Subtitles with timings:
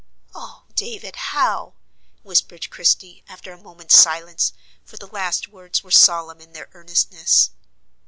[0.33, 1.75] "Oh, David, how?"
[2.23, 4.51] whispered Christie after a moment's silence,
[4.83, 7.51] for the last words were solemn in their earnestness.